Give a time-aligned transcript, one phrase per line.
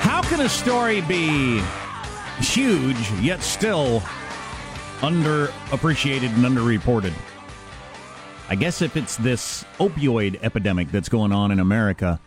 [0.00, 1.62] How can a story be
[2.38, 4.00] huge yet still
[5.00, 7.12] underappreciated and underreported?
[8.50, 12.18] I guess if it's this opioid epidemic that's going on in America,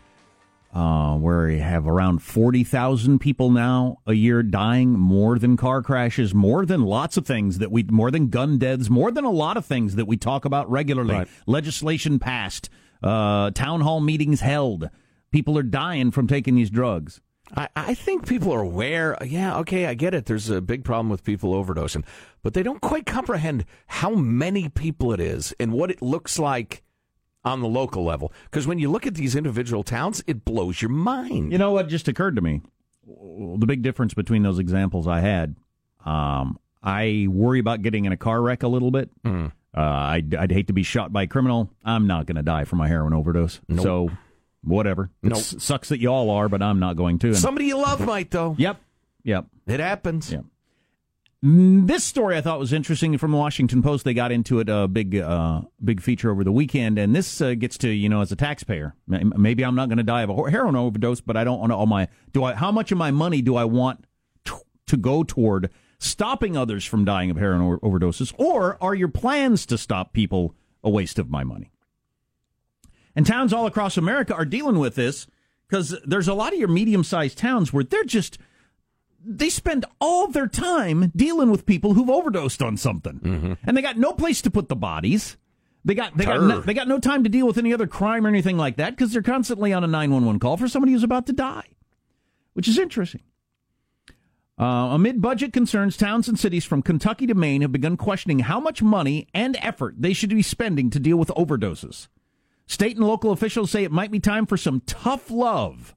[0.73, 6.33] uh, where you have around 40,000 people now a year dying, more than car crashes,
[6.33, 9.57] more than lots of things that we, more than gun deaths, more than a lot
[9.57, 11.13] of things that we talk about regularly.
[11.13, 11.27] Right.
[11.45, 12.69] Legislation passed,
[13.03, 14.89] uh, town hall meetings held.
[15.30, 17.19] People are dying from taking these drugs.
[17.55, 19.17] I, I think people are aware.
[19.25, 20.25] Yeah, okay, I get it.
[20.25, 22.05] There's a big problem with people overdosing,
[22.44, 26.83] but they don't quite comprehend how many people it is and what it looks like
[27.45, 28.31] on the local level.
[28.45, 31.52] Because when you look at these individual towns, it blows your mind.
[31.52, 32.61] You know what just occurred to me?
[33.05, 35.55] The big difference between those examples I had.
[36.05, 39.09] Um, I worry about getting in a car wreck a little bit.
[39.25, 41.69] Uh, I'd, I'd hate to be shot by a criminal.
[41.83, 43.59] I'm not going to die from a heroin overdose.
[43.81, 44.11] So,
[44.64, 45.10] whatever.
[45.23, 45.39] It Nope.
[45.39, 47.27] s- sucks that you all are, but I'm not going to.
[47.30, 48.55] And- Somebody you love might, though.
[48.60, 48.80] yep.
[49.23, 49.48] Yep.
[49.67, 50.31] It happens.
[50.31, 50.42] Yeah.
[51.43, 54.05] Mm, This story I thought was interesting from the Washington Post.
[54.05, 57.54] They got into it a big, uh, big feature over the weekend, and this uh,
[57.55, 60.49] gets to you know as a taxpayer, maybe I'm not going to die of a
[60.49, 63.42] heroin overdose, but I don't want all my do I how much of my money
[63.42, 64.05] do I want
[64.45, 64.54] t-
[64.87, 69.65] to go toward stopping others from dying of heroin o- overdoses, or are your plans
[69.65, 71.71] to stop people a waste of my money?
[73.15, 75.27] And towns all across America are dealing with this
[75.67, 78.37] because there's a lot of your medium-sized towns where they're just
[79.26, 83.98] they spend all their time dealing with people who've overdosed on something, and they got
[83.98, 85.38] no place to put the bodies.
[85.86, 88.26] They got they got no, they got no time to deal with any other crime
[88.26, 90.94] or anything like that because they're constantly on a nine one one call for somebody
[90.94, 91.67] who's about to die,
[92.54, 93.22] which is interesting.
[94.60, 98.60] Uh, amid budget concerns, towns and cities from Kentucky to Maine have begun questioning how
[98.60, 102.08] much money and effort they should be spending to deal with overdoses.
[102.67, 105.95] State and local officials say it might be time for some tough love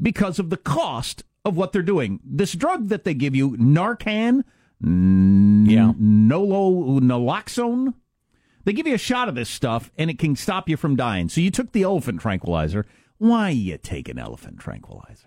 [0.00, 2.20] because of the cost of what they're doing.
[2.24, 4.42] This drug that they give you, Narcan,
[4.84, 5.92] n- Yeah.
[5.98, 7.94] Nolo, naloxone,
[8.64, 11.28] they give you a shot of this stuff and it can stop you from dying.
[11.28, 12.86] So you took the elephant tranquilizer.
[13.18, 15.26] Why you taking elephant tranquilizers?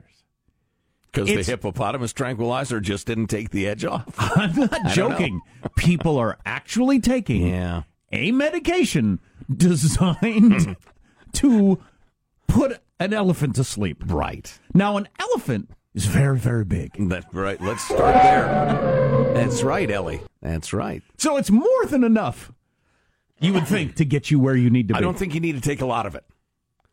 [1.11, 4.13] Because the hippopotamus tranquilizer just didn't take the edge off.
[4.17, 5.39] I'm not joking.
[5.77, 7.83] People are actually taking Yeah.
[8.11, 9.19] a medication
[9.53, 10.75] designed
[11.33, 11.79] to
[12.47, 14.03] put an elephant to sleep.
[14.07, 14.59] Right.
[14.73, 16.91] Now, an elephant is very, very big.
[17.09, 17.59] That's right.
[17.59, 19.33] Let's start there.
[19.33, 20.21] That's right, Ellie.
[20.41, 21.01] That's right.
[21.17, 22.51] So it's more than enough,
[23.39, 24.97] you would think, to get you where you need to be.
[24.97, 26.23] I don't think you need to take a lot of it.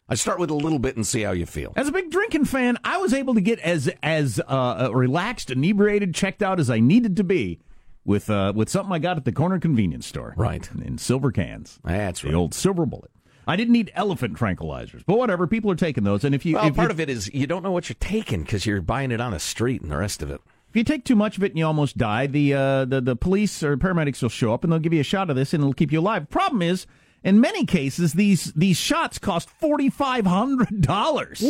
[0.09, 1.73] I start with a little bit and see how you feel.
[1.77, 5.51] As a big drinking fan, I was able to get as as uh, uh, relaxed,
[5.51, 7.61] inebriated, checked out as I needed to be
[8.05, 10.35] with uh, with something I got at the corner convenience store.
[10.37, 10.69] Right.
[10.85, 11.79] In silver cans.
[11.85, 12.35] That's The right.
[12.35, 13.12] old silver bullet.
[13.47, 15.47] I didn't need elephant tranquilizers, but whatever.
[15.47, 17.63] People are taking those, and if you Well, if part of it is you don't
[17.63, 20.31] know what you're taking because you're buying it on the street and the rest of
[20.31, 20.41] it.
[20.71, 23.17] if you take too much of it and you almost die, the uh, the the
[23.17, 25.63] police or paramedics will show up and they'll give you a shot of this and
[25.63, 26.29] it'll keep you alive.
[26.31, 26.87] Problem is,
[27.25, 31.45] in many cases, these these shots cost forty five hundred dollars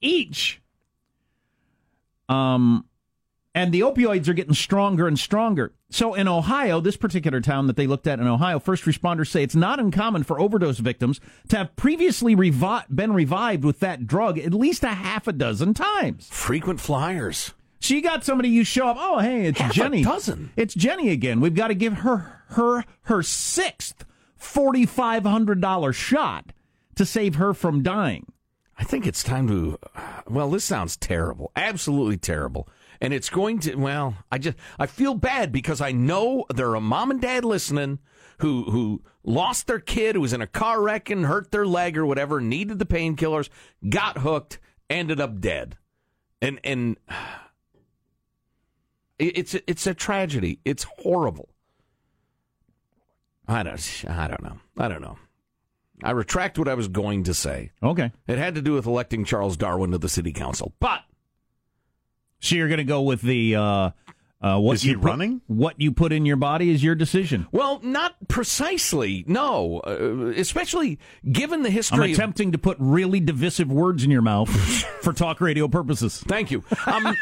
[0.00, 0.60] each.
[2.28, 2.86] Um,
[3.54, 5.72] and the opioids are getting stronger and stronger.
[5.90, 9.42] So in Ohio, this particular town that they looked at in Ohio, first responders say
[9.42, 14.38] it's not uncommon for overdose victims to have previously revi- been revived with that drug
[14.38, 16.28] at least a half a dozen times.
[16.30, 17.52] Frequent flyers.
[17.80, 18.96] So you got somebody you show up.
[19.00, 20.04] Oh, hey, it's Half a Jenny.
[20.04, 20.50] dozen.
[20.54, 21.40] It's Jenny again.
[21.40, 24.04] We've got to give her her her sixth
[24.36, 26.52] forty five hundred dollar shot
[26.96, 28.30] to save her from dying.
[28.78, 29.78] I think it's time to.
[30.28, 31.52] Well, this sounds terrible.
[31.56, 32.68] Absolutely terrible.
[33.00, 36.80] And it's going to, well, I just, I feel bad because I know there are
[36.80, 37.98] mom and dad listening
[38.38, 41.96] who, who lost their kid who was in a car wreck and hurt their leg
[41.96, 43.48] or whatever, needed the painkillers,
[43.88, 44.58] got hooked,
[44.90, 45.78] ended up dead.
[46.42, 46.98] And, and
[49.18, 50.60] it's, it's a tragedy.
[50.64, 51.48] It's horrible.
[53.48, 54.58] I don't, I don't know.
[54.78, 55.18] I don't know.
[56.02, 57.72] I retract what I was going to say.
[57.82, 58.12] Okay.
[58.26, 60.74] It had to do with electing Charles Darwin to the city council.
[60.80, 61.00] But
[62.40, 63.90] So you're going to go with the uh,
[64.42, 65.40] uh, what Is he put- running?
[65.46, 67.46] What you put in your body is your decision.
[67.52, 69.24] well, not precisely.
[69.26, 70.98] No, uh, especially
[71.30, 71.96] given the history.
[71.96, 72.12] I'm history.
[72.12, 74.48] of, attempting to put really divisive words in your mouth
[75.02, 76.22] for talk radio purposes.
[76.26, 76.64] Thank you.
[76.86, 77.16] Um,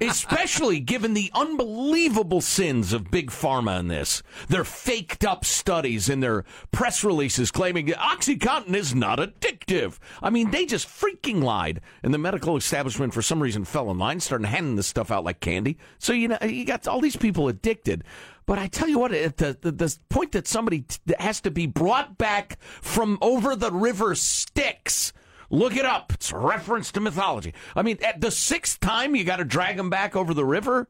[0.00, 4.22] especially given the unbelievable sins of Big Pharma in this.
[4.48, 9.98] Their faked up studies and their press releases claiming that Oxycontin is not addictive.
[10.22, 11.80] I mean, they just freaking lied.
[12.02, 15.24] And the medical establishment, for some reason, fell in line, started handing this stuff out
[15.24, 15.78] like candy.
[16.06, 18.04] So, you know, you got all these people addicted.
[18.46, 21.50] But I tell you what, at the, the, the point that somebody t- has to
[21.50, 25.12] be brought back from over the river Styx.
[25.50, 26.12] Look it up.
[26.12, 27.54] It's a reference to mythology.
[27.74, 30.88] I mean, at the sixth time you got to drag them back over the river.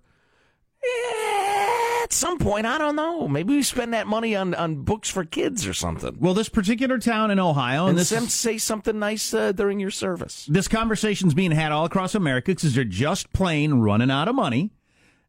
[0.84, 3.26] Eh, at some point, I don't know.
[3.26, 6.18] Maybe we spend that money on, on books for kids or something.
[6.20, 9.90] Well, this particular town in Ohio, and, And is- say something nice uh, during your
[9.90, 10.44] service.
[10.46, 14.72] this conversation's being had all across America because they're just plain running out of money.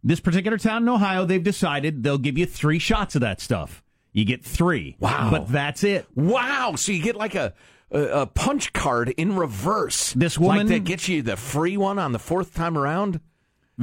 [0.08, 3.84] This particular town in Ohio, they've decided they'll give you three shots of that stuff.
[4.14, 4.96] You get three.
[5.02, 5.28] Wow.
[5.30, 6.08] But that's it.
[6.16, 6.76] Wow!
[6.78, 7.54] So you get like a
[7.92, 10.14] a, punch card in reverse.
[10.14, 13.20] This woman- like that gets you the free one on the fourth time around.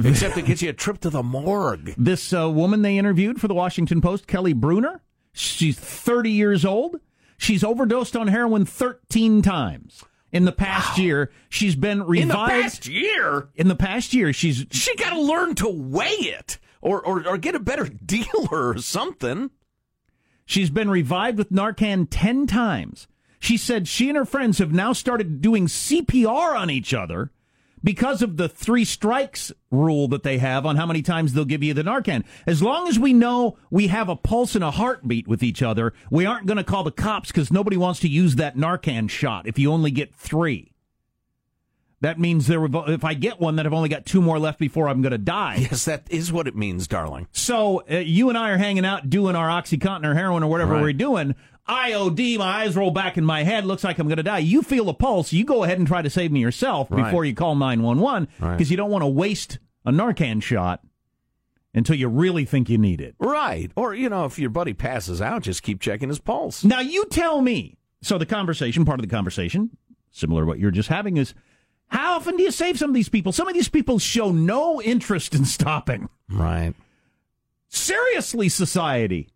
[0.03, 1.93] Except it gets you a trip to the morgue.
[1.95, 6.99] This uh, woman they interviewed for the Washington Post, Kelly Bruner, she's 30 years old.
[7.37, 10.03] She's overdosed on heroin 13 times.
[10.35, 12.21] In the past year, she's been revived.
[12.21, 16.09] In the past year, In the past year, she's she got to learn to weigh
[16.09, 19.49] it, or, or or get a better dealer or something.
[20.45, 23.07] She's been revived with Narcan 10 times.
[23.39, 27.31] She said she and her friends have now started doing CPR on each other
[27.85, 31.63] because of the three strikes rule that they have on how many times they'll give
[31.63, 32.25] you the Narcan.
[32.45, 35.93] As long as we know we have a pulse and a heartbeat with each other,
[36.11, 39.47] we aren't going to call the cops because nobody wants to use that Narcan shot
[39.47, 40.73] if you only get three.
[42.01, 44.59] That means there, were- if I get one, that I've only got two more left
[44.59, 45.55] before I'm going to die.
[45.71, 47.27] Yes, that is what it means, darling.
[47.31, 50.73] So uh, you and I are hanging out doing our OxyContin or heroin or whatever
[50.73, 50.81] Right.
[50.81, 51.35] we're doing.
[51.67, 53.65] IOD, my eyes roll back in my head.
[53.65, 54.39] Looks like I'm going to die.
[54.39, 55.33] You feel a pulse.
[55.33, 57.05] You go ahead and try to save me yourself Right.
[57.05, 58.69] before you call 911 because Right.
[58.69, 60.81] you don't want to waste a Narcan shot
[61.73, 63.15] until you really think you need it.
[63.19, 63.71] Right.
[63.75, 66.63] Or, you know, if your buddy passes out, just keep checking his pulse.
[66.63, 67.77] Now you tell me.
[68.01, 69.75] So the conversation, part of the conversation,
[70.11, 71.33] similar to what you're just having, is
[71.87, 73.31] how often do you save some of these people?
[73.31, 76.09] Some of these people show no interest in stopping.
[76.29, 76.73] Right.
[77.67, 79.29] Seriously, society.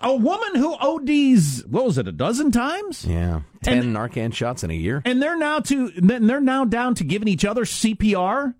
[0.00, 3.04] A woman who ODs, what was it, a dozen times?
[3.04, 3.42] Yeah.
[3.62, 5.02] Ten Narcan shots in a year.
[5.04, 8.54] And they're now to then they're now down to giving each other CPR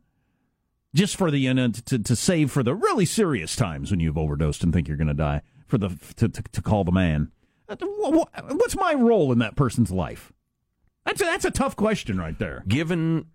[0.95, 4.19] just for the you know, to to save for the really serious times when you've
[4.19, 7.31] overdosed and think you're going to die for the to, to to call the man.
[7.69, 10.33] Uh, wha- wha- What's my role in that person's life?
[11.05, 12.65] That's a, that's a tough question right there.
[12.69, 13.27] Given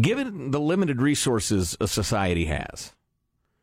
[0.00, 2.92] given the limited resources a society has.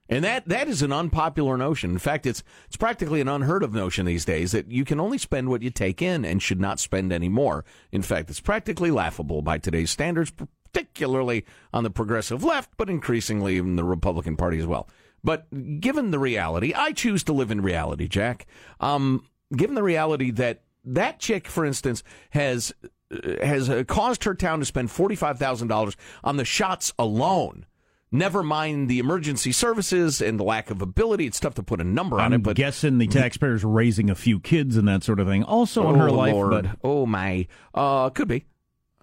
[0.10, 1.92] And that, that is an unpopular notion.
[1.92, 5.18] In fact, it's it's practically an unheard of notion these days that you can only
[5.18, 7.66] spend what you take in and should not spend any more.
[7.92, 13.58] In fact, it's practically laughable by today's standards, particularly on the progressive left, but increasingly
[13.58, 14.88] in the Republican Party as well.
[15.24, 18.46] But given the reality, I choose to live in reality, Jack.
[18.80, 22.74] Um, given the reality that that chick, for instance, has
[23.12, 26.94] uh, has uh, caused her town to spend forty five thousand dollars on the shots
[26.98, 27.66] alone.
[28.12, 31.26] Never mind the emergency services and the lack of ability.
[31.26, 34.16] It's tough to put a number on I'm it, but guessing the taxpayers raising a
[34.16, 36.34] few kids and that sort of thing also in her oh, life.
[36.34, 36.50] Lord.
[36.52, 38.46] But oh my, uh, could be.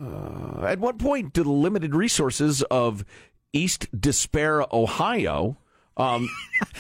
[0.01, 3.05] Uh, at what point do the limited resources of
[3.53, 5.59] East Despair, Ohio,
[5.97, 6.29] um,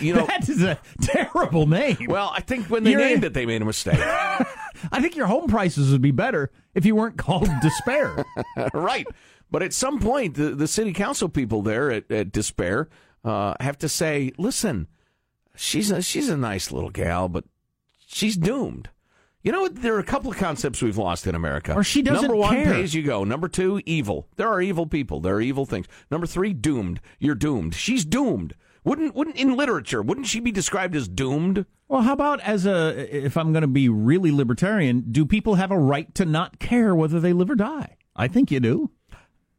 [0.00, 0.26] you know?
[0.26, 1.96] that is a terrible name.
[2.08, 3.98] well, I think when they You're- named it, they made a mistake.
[4.92, 8.24] I think your home prices would be better if you weren't called despair.
[8.74, 9.06] right.
[9.54, 12.88] But at some point, the, the city council people there at, at Despair
[13.22, 14.88] uh, have to say, listen,
[15.54, 17.44] she's a, she's a nice little gal, but
[18.04, 18.88] she's doomed.
[19.44, 21.72] You know, there are a couple of concepts we've lost in America.
[21.72, 22.64] Or she doesn't Number one, care.
[22.64, 23.22] pay as you go.
[23.22, 24.26] Number two, evil.
[24.34, 25.20] There are evil people.
[25.20, 25.86] There are evil things.
[26.10, 27.00] Number three, doomed.
[27.20, 27.76] You're doomed.
[27.76, 28.56] She's doomed.
[28.82, 31.64] Wouldn't wouldn't in literature wouldn't she be described as doomed?
[31.86, 35.70] well, how about as a if I'm going to be really libertarian, do people have
[35.70, 37.98] a right to not care whether they live or die?
[38.16, 38.90] I think you do.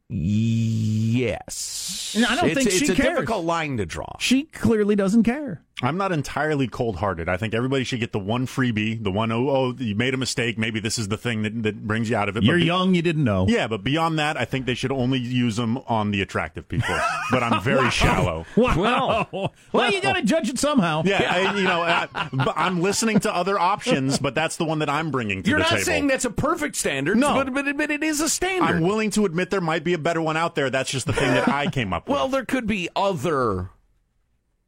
[0.08, 2.14] Yes.
[2.16, 3.16] And I don't it's, think it's she a cares.
[3.16, 4.16] difficult line to draw.
[4.18, 5.62] She clearly doesn't care.
[5.82, 7.28] I'm not entirely cold hearted.
[7.28, 10.16] I think everybody should get the one freebie, the one, oh, oh, you made a
[10.16, 10.56] mistake.
[10.56, 12.44] Maybe this is the thing that, that brings you out of it.
[12.44, 13.44] You're But be- young, you didn't know.
[13.46, 16.96] Yeah, but beyond that, I think they should only use them on the attractive people.
[17.30, 18.46] but I'm very shallow.
[18.56, 19.28] Wow.
[19.72, 21.02] Well, you got to judge it somehow.
[21.04, 22.08] Yeah, I, you know, I,
[22.56, 25.70] I'm listening to other options, but that's the one that I'm bringing to You're the
[25.70, 27.34] not saying that's a perfect standard, No.
[27.34, 28.76] but, but, but it is a standard.
[28.76, 30.70] I'm willing to admit there might be a better one out there.
[30.70, 32.14] That's just the thing that I came up with.
[32.16, 33.68] well, there could be other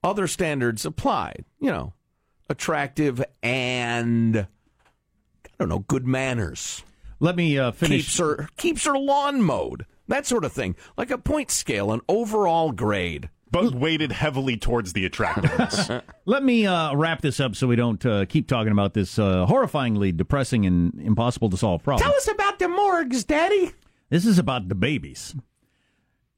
[0.02, 1.44] other standards applied.
[1.60, 1.92] You know,
[2.48, 4.46] attractive and I
[5.58, 6.82] don't know, good manners.
[7.20, 8.04] Let me uh, finish.
[8.06, 9.86] Keeps her keeps her lawn mowed.
[10.06, 10.76] That sort of thing.
[10.96, 13.28] Like a point scale, an overall grade.
[13.50, 15.90] but weighted heavily towards the attractiveness.
[16.26, 19.46] Let me uh, wrap this up so we don't uh, keep talking about this uh,
[19.46, 22.08] horrifyingly depressing and impossible to solve problem.
[22.08, 23.72] Tell us about the morgues, Daddy.
[24.10, 25.34] This is about the babies.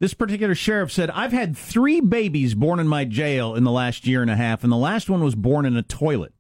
[0.00, 4.07] This particular sheriff said, I've had three babies born in my jail in the last
[4.07, 6.33] year and a half, and the last one was born in a toilet.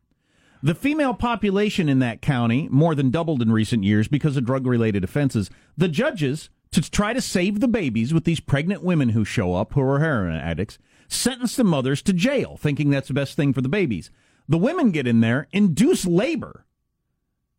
[0.62, 4.66] The female population in that county more than doubled in recent years because of drug
[4.66, 5.50] related offenses.
[5.76, 9.74] The judges, to try to save the babies with these pregnant women who show up
[9.74, 13.60] who are heroin addicts, sentenced the mothers to jail, thinking that's the best thing for
[13.60, 14.10] the babies.
[14.48, 16.64] The women get in there, induce labor,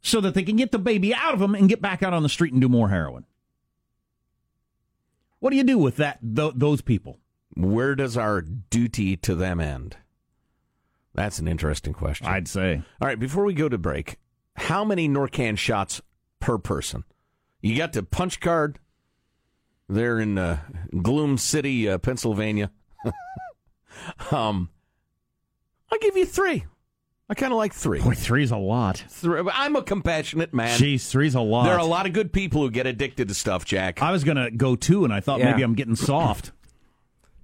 [0.02, 2.24] so that they can get the baby out of them and get back out on
[2.24, 3.26] the street and do more heroin.
[5.42, 6.20] What do you do with that?
[6.22, 7.18] Th- those people.
[7.58, 9.98] Where does our duty to them end?
[11.16, 12.28] That's an interesting question.
[12.28, 12.84] I'd say.
[13.02, 14.18] All right, before we go to break,
[14.56, 16.00] how many Narcan shots
[16.40, 17.04] per person?
[17.60, 18.78] You got the punch card
[19.90, 20.60] there in uh,
[21.02, 22.70] Gloom City, uh, Pennsylvania.
[24.32, 24.70] um,
[25.92, 26.66] I'll give you three.
[27.32, 28.02] I kind of like three.
[28.02, 29.06] Boy, three's a lot.
[29.08, 29.42] Three.
[29.54, 30.78] I'm a compassionate man.
[30.78, 31.64] Jeez, three's a lot.
[31.64, 34.02] There are a lot of good people who get addicted to stuff, Jack.
[34.02, 35.52] I was gonna go two, and I thought Yeah.
[35.52, 36.52] maybe I'm getting soft.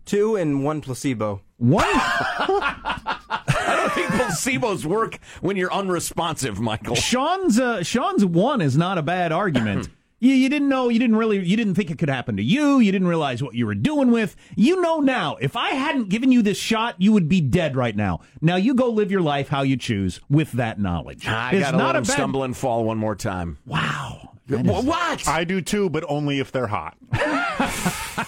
[0.03, 1.39] Two and one placebo.
[1.55, 1.85] One.
[1.89, 6.95] I don't think placebos work when you're unresponsive, Michael.
[6.95, 9.87] Sean's uh, Sean's one is not a bad argument.
[10.19, 12.79] You, you didn't know, you didn't really, you didn't think it could happen to you.
[12.79, 14.35] You didn't realize what you were doing with.
[14.55, 15.35] You know now.
[15.39, 18.21] If I hadn't given you this shot, you would be dead right now.
[18.41, 21.25] Now you go live your life how you choose with that knowledge.
[21.27, 23.59] Ah, I It's gotta not let a him bad- stumble and fall one more time.
[23.67, 24.31] Wow.
[24.49, 25.27] Wh- What?
[25.27, 26.97] I do too, but only if they're hot.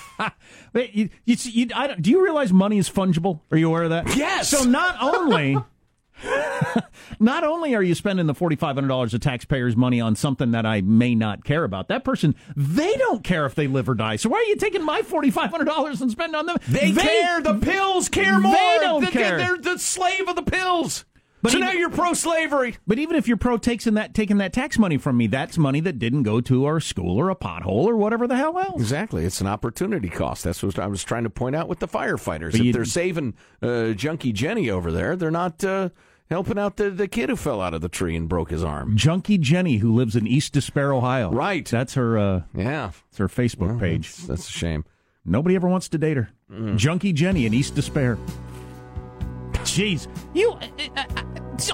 [0.75, 3.39] You, you, you, I don't, do you realize money is fungible?
[3.51, 4.15] Are you aware of that?
[4.15, 4.49] Yes.
[4.49, 5.57] So not only,
[7.19, 10.51] not only are you spending the forty five hundred dollars of taxpayers' money on something
[10.51, 13.95] that I may not care about, that person they don't care if they live or
[13.95, 14.15] die.
[14.17, 16.57] So why are you taking my forty five hundred dollars and spending on them?
[16.67, 17.41] They, care.
[17.41, 18.53] The pills care more.
[18.53, 19.37] They don't They- care.
[19.37, 21.05] They're the slave of the pills.
[21.41, 22.75] But so even- now you're pro-slavery.
[22.85, 25.79] But even if you're pro taking that taking that tax money from me, that's money
[25.79, 28.81] that didn't go to our school or a pothole or whatever the hell else.
[28.81, 29.23] Exactly.
[29.23, 30.43] It's an opportunity cost.
[30.43, 32.51] That's what I was trying to point out with the firefighters.
[32.51, 35.89] But if you- they're saving uh, Junkie Jenny over there, they're not uh,
[36.29, 38.95] helping out the, the kid who fell out of the tree and broke his arm.
[38.95, 41.31] Junkie Jenny, who lives in East Despair, Ohio.
[41.31, 41.65] Right.
[41.65, 42.17] That's her.
[42.17, 42.91] Uh, Yeah.
[43.09, 44.09] that's her Facebook page.
[44.15, 44.85] That's, that's a shame.
[45.25, 46.29] Nobody ever wants to date her.
[46.51, 46.77] Mm.
[46.77, 48.17] Junkie Jenny in East Despair.
[49.63, 50.51] Jeez, you.
[50.51, 51.23] uh, uh, uh,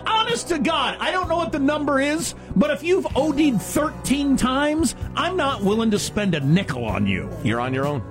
[0.07, 4.35] honest to God, I don't know what the number is, but if you've OD'd 13
[4.35, 7.29] times, I'm not willing to spend a nickel on you.
[7.43, 8.01] You're on your own.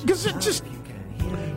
[0.00, 0.64] Because it just.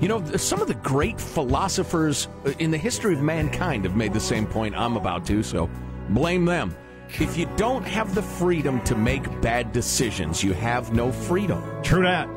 [0.02, 4.14] You know, some of the great philosophers uh, in the history of mankind have made
[4.14, 5.70] the same point I'm about to, so
[6.10, 6.76] blame them.
[7.20, 11.64] If you don't have the freedom to make bad decisions, you have no freedom.
[11.84, 12.28] True that.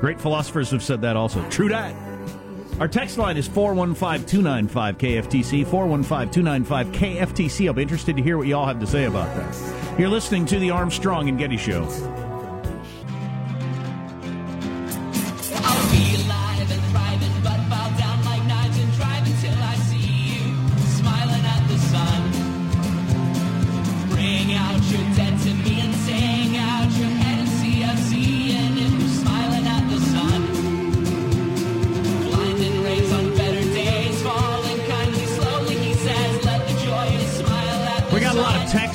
[0.00, 1.48] Great philosophers have said that also.
[1.48, 1.94] True that.
[2.80, 5.66] Our text line is 415 295 KFTC.
[5.66, 7.66] 415 295 KFTC.
[7.66, 9.98] I'll be interested to hear what you all have to say about that.
[9.98, 11.84] You're listening to the Armstrong and Getty Show.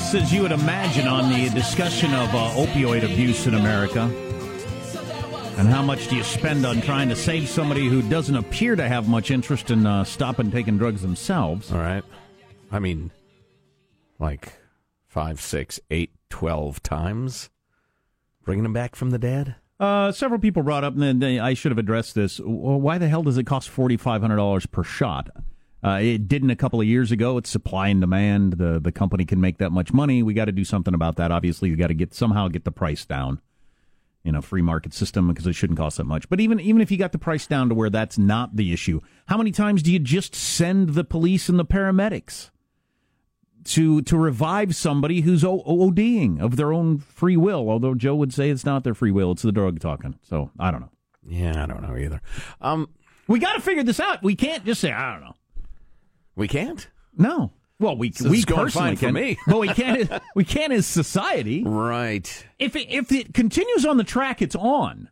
[0.08, 0.20] Lot sun.
[0.20, 4.02] of texts, as you would imagine, on the discussion of uh, opioid abuse in America.
[5.58, 8.88] And how much do you spend on trying to save somebody who doesn't appear to
[8.88, 11.72] have much interest in uh, stopping taking drugs themselves?
[11.72, 12.04] All right.
[12.70, 13.10] I mean,
[14.20, 14.52] like
[15.08, 17.50] five, six, eight, twelve times.
[18.44, 19.56] Bringing them back from the dead?
[19.80, 22.40] Uh, several people brought up, and I should have addressed this.
[22.42, 25.28] Why the hell does it cost forty five hundred dollars per shot?
[25.82, 27.38] Uh, it didn't a couple of years ago.
[27.38, 28.54] It's supply and demand.
[28.54, 30.22] The the company can make that much money.
[30.22, 31.30] We got to do something about that.
[31.30, 33.40] Obviously, we got to get somehow get the price down.
[34.24, 36.28] in a free market system because it shouldn't cost that much.
[36.28, 39.00] But even even if you got the price down to where that's not the issue,
[39.26, 42.50] how many times do you just send the police and the paramedics
[43.64, 47.70] to to revive somebody who's o- ODing of their own free will?
[47.70, 50.18] Although Joe would say it's not their free will; it's the drug talking.
[50.22, 50.90] So I don't know.
[51.26, 52.20] Yeah, I don't know either.
[52.60, 52.88] Um,
[53.28, 54.22] We got to figure this out.
[54.22, 55.34] We can't just say I don't know.
[56.38, 56.88] We can't.
[57.16, 57.52] No.
[57.80, 59.38] Well, we So we personally can, me.
[59.46, 60.10] but we can't.
[60.34, 61.62] We can't as society.
[61.64, 62.46] Right.
[62.58, 65.10] if it, if it continues on the track it's on,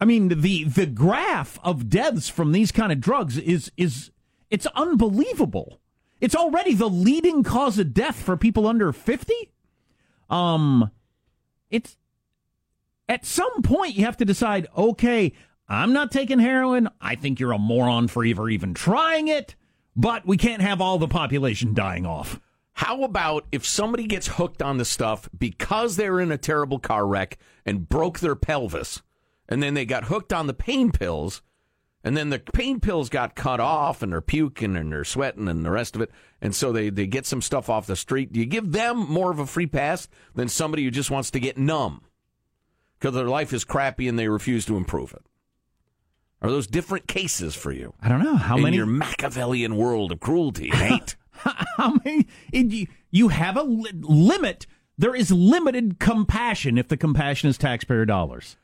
[0.00, 4.10] I mean the the graph of deaths from these kind of drugs is is
[4.50, 5.80] it's unbelievable.
[6.20, 9.50] It's already the leading cause of death for people under fifty.
[10.30, 10.90] Um,
[11.70, 11.96] it's
[13.08, 14.68] at some point you have to decide.
[14.76, 15.34] Okay,
[15.68, 16.88] I'm not taking heroin.
[17.00, 19.54] I think you're a moron for ever even trying it.
[20.00, 22.38] But we can't have all the population dying off.
[22.74, 27.04] How about if somebody gets hooked on the stuff because they're in a terrible car
[27.04, 27.36] wreck
[27.66, 29.02] and broke their pelvis,
[29.48, 31.42] and then they got hooked on the pain pills,
[32.04, 35.64] and then the pain pills got cut off, and they're puking and they're sweating and
[35.64, 38.32] the rest of it, and so they, they get some stuff off the street.
[38.32, 41.40] Do you give them more of a free pass than somebody who just wants to
[41.40, 42.02] get numb
[43.00, 45.27] because their life is crappy and they refuse to improve it?
[46.40, 47.94] Are those different cases for you?
[48.00, 51.16] I don't know how in many your Machiavellian world of cruelty hate.
[51.32, 54.66] how many you, you have a li- limit
[55.00, 58.56] there is limited compassion if the compassion is taxpayer dollars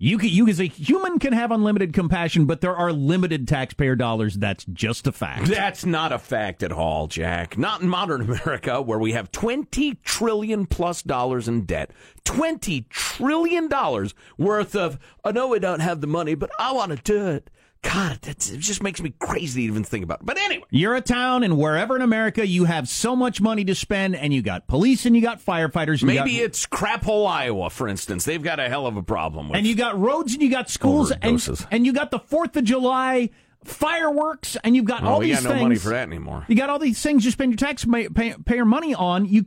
[0.00, 3.96] you can, you as a human can have unlimited compassion but there are limited taxpayer
[3.96, 7.58] dollars that's just a fact That's not a fact at all, Jack.
[7.58, 11.90] Not in modern America, where we have 20 trillion plus dollars in debt.
[12.24, 16.92] 20 trillion dollars worth of, I know we don't have the money, but I want
[16.92, 17.50] to do it.
[17.82, 20.26] God, it just makes me crazy to even think about it.
[20.26, 23.74] But anyway, you're a town and wherever in america you have so much money to
[23.74, 27.26] spend and you got police and you got firefighters and maybe got, it's Crap Hole,
[27.26, 28.24] Iowa, for instance.
[28.24, 30.68] They've got a hell of a problem with and you got roads and you got
[30.68, 31.66] schools and, Overdoses.
[31.70, 33.30] and you got the fourth of july
[33.64, 36.44] fireworks and you've got Oh, all we these got no things money for that anymore.
[36.48, 39.24] You got all these things you spend your taxpayer money on.
[39.26, 39.46] You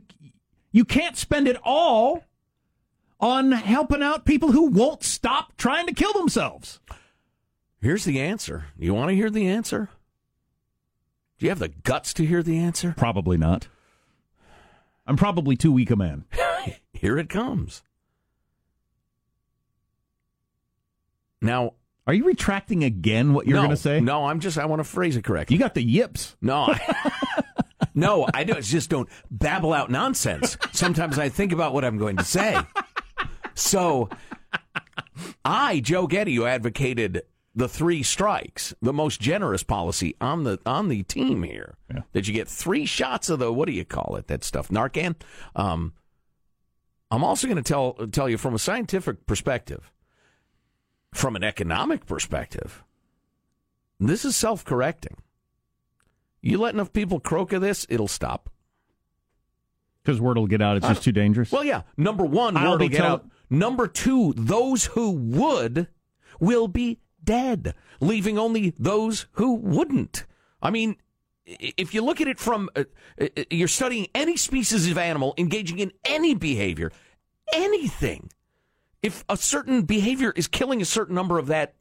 [0.70, 2.24] you can't spend it all
[3.20, 6.80] on helping out people who won't stop trying to kill themselves.
[7.82, 8.66] Here's the answer.
[8.78, 9.88] You want to hear the answer?
[11.38, 12.94] Do you have the guts to hear the answer?
[12.96, 13.66] Probably not.
[15.04, 16.24] I'm probably too weak a man.
[16.92, 17.82] Here it comes.
[21.40, 21.72] Now,
[22.06, 24.00] Are you retracting again what you're no, going to say?
[24.00, 25.56] No, I'm just, I want to phrase it correctly.
[25.56, 26.36] You got the yips.
[26.40, 27.12] No, I,
[27.96, 30.56] no, I don't, just don't babble out nonsense.
[30.70, 32.56] Sometimes I think about what I'm going to say.
[33.54, 34.08] So,
[35.44, 37.22] I, Joe Getty, who advocated
[37.54, 41.74] the three strikes, the most generous policy on the on the team here,
[42.12, 44.26] that you get three shots of the what do you call it?
[44.28, 45.16] That stuff, Narcan.
[45.54, 45.92] Um,
[47.10, 49.92] I'm also going to tell tell you from a scientific perspective,
[51.12, 52.82] from an economic perspective,
[54.00, 55.16] this is self correcting.
[56.40, 58.48] You let enough people croak of this, it'll stop.
[60.02, 60.76] Because word will get out.
[60.78, 61.52] It's just too dangerous.
[61.52, 61.82] Well, yeah.
[61.96, 63.26] Number one, I'll word will get tell- out.
[63.48, 65.86] Number two, those who would
[66.40, 70.24] will be dead, leaving only those who wouldn't.
[70.60, 70.96] I mean,
[71.44, 72.84] if you look at it from, uh,
[73.20, 76.92] uh, you're studying any species of animal engaging in any behavior,
[77.52, 78.30] anything.
[79.02, 81.74] If a certain behavior is killing a certain number of that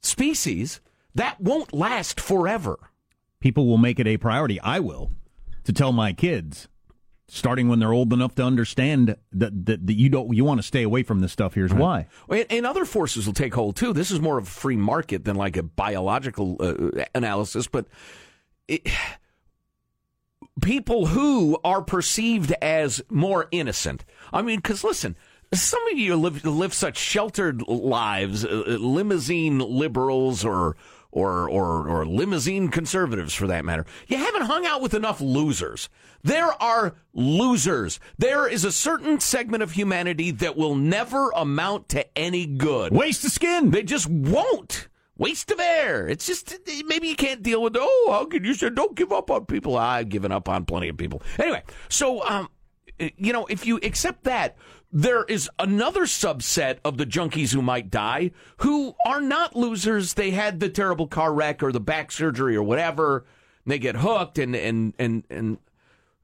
[0.00, 0.80] species,
[1.14, 2.90] that won't last forever.
[3.40, 4.60] People will make it a priority.
[4.60, 5.10] I will
[5.64, 6.68] to tell my kids,
[7.28, 10.66] starting when they're old enough to understand that that, that you don't you want to
[10.66, 11.54] stay away from this stuff.
[11.54, 12.06] Here's why.
[12.28, 13.92] And, and other forces will take hold too.
[13.92, 17.86] This is more of a free market than like a biological uh, analysis, but
[18.66, 18.88] it,
[20.62, 24.04] people who are perceived as more innocent.
[24.32, 25.14] I mean, because listen,
[25.52, 30.76] some of you live live such sheltered lives, uh, limousine liberals or.
[31.10, 33.86] Or, or, or limousine conservatives for that matter.
[34.08, 35.88] You haven't hung out with enough losers.
[36.22, 37.98] There are losers.
[38.18, 42.92] There is a certain segment of humanity that will never amount to any good.
[42.92, 43.70] Waste of skin.
[43.70, 44.88] They just won't.
[45.16, 46.06] Waste of air.
[46.06, 46.54] It's just
[46.86, 47.74] maybe you can't deal with.
[47.76, 49.76] Oh, how can you say don't give up on people?
[49.76, 51.22] I've given up on plenty of people.
[51.38, 52.48] Anyway, so um,
[53.16, 54.56] you know, if you accept that,
[54.90, 60.14] there is another subset of the junkies who might die who are not losers.
[60.14, 63.26] They had the terrible car wreck or the back surgery or whatever.
[63.66, 65.58] They get hooked and and and and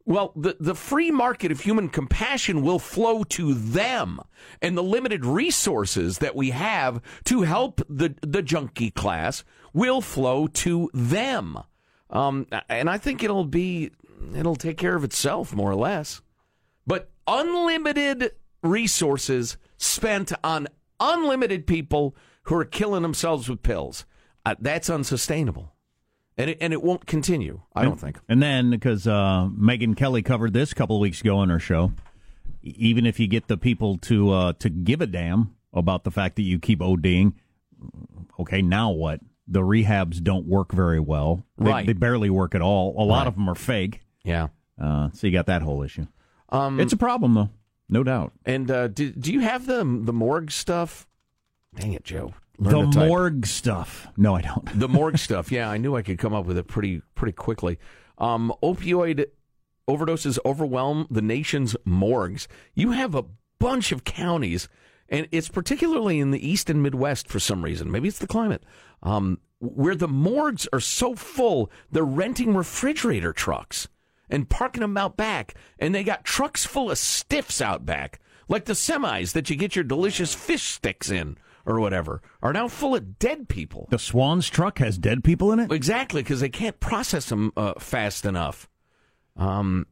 [0.06, 4.20] well, the, the free market of human compassion will flow to them,
[4.60, 10.46] and the limited resources that we have to help the, the junkie class will flow
[10.46, 11.58] to them.
[12.10, 13.92] Um, and I think it'll be,
[14.36, 16.20] it'll take care of itself more or less.
[16.86, 18.32] But unlimited
[18.64, 20.66] resources spent on
[20.98, 24.04] unlimited people who are killing themselves with pills.
[24.44, 25.72] Uh, that's unsustainable.
[26.36, 28.18] And it, and it won't continue, I don't think.
[28.28, 31.92] And then because uh, Megyn Kelly covered this a couple weeks ago on her show,
[32.62, 36.34] even if you get the people to uh, to give a damn about the fact
[36.36, 37.34] that you keep ODing,
[38.40, 39.20] okay, now what?
[39.46, 41.44] The rehabs don't work very well.
[41.56, 41.86] They, Right.
[41.86, 43.00] They barely work at all.
[43.00, 43.26] A lot Right.
[43.28, 44.00] of them are fake.
[44.24, 44.48] Yeah.
[44.80, 46.06] Uh, so you got that whole issue.
[46.48, 47.50] Um, It's a problem though,
[47.88, 48.32] no doubt.
[48.44, 51.06] and uh, do, do you have the the morgue stuff?
[51.74, 52.34] Dang it, Joe.
[52.58, 54.06] Learn the morgue stuff.
[54.16, 54.78] No, I don't.
[54.78, 55.50] the morgue stuff.
[55.50, 57.78] Yeah, I knew I could come up with it pretty pretty quickly.
[58.18, 59.26] Um, opioid
[59.88, 62.46] overdoses overwhelm the nation's morgues.
[62.74, 63.24] You have a
[63.58, 64.68] bunch of counties,
[65.08, 67.90] and it's particularly in the east and Midwest for some reason.
[67.90, 68.62] Maybe it's the climate,
[69.02, 73.88] um, where the morgues are so full they're renting refrigerator trucks
[74.28, 78.64] and parking them out back, and they got trucks full of stiffs out back, like
[78.64, 82.94] the semis that you get your delicious fish sticks in or whatever, are now full
[82.94, 83.88] of dead people.
[83.90, 85.72] The Schwan's truck has dead people in it.
[85.72, 88.68] Exactly, because they can't process them uh, fast enough.
[89.36, 89.86] Um,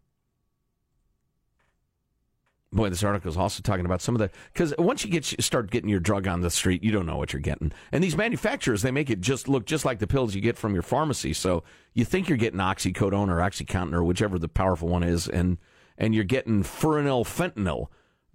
[2.73, 5.71] boy, this article is also talking about some of the because once you get start
[5.71, 7.73] getting your drug on the street, you don't know what you're getting.
[7.93, 10.75] And these manufacturers, they make it just look just like the pills you get from
[10.75, 11.33] your pharmacy.
[11.33, 15.59] So you think you're getting oxycodone or oxycontin or whichever the powerful one is, and
[15.99, 17.89] and you're getting furanyl fentanyl,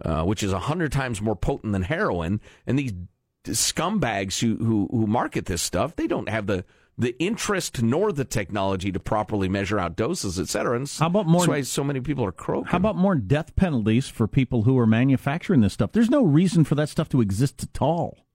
[0.04, 2.40] uh, which is hundred times more potent than heroin.
[2.66, 2.92] And these
[3.44, 6.64] scumbags who, who who market this stuff, they don't have the
[7.00, 10.76] the interest nor the technology to properly measure out doses, et cetera.
[10.76, 12.66] And How about more- That's why so many people are croaking.
[12.72, 15.92] How about more death penalties for people who are manufacturing this stuff?
[15.92, 18.26] There's no reason for that stuff to exist at all.